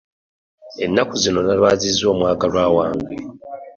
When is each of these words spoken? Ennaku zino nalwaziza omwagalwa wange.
Ennaku 0.85 1.13
zino 1.21 1.39
nalwaziza 1.45 2.03
omwagalwa 2.13 2.63
wange. 2.77 3.15